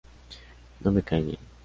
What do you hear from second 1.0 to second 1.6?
caen bien.